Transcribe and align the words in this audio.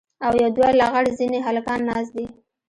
او 0.25 0.33
يو 0.41 0.49
دوه 0.57 0.69
لغړ 0.81 1.05
زني 1.19 1.39
هلکان 1.47 1.79
ناست 1.89 2.11
دي. 2.17 2.25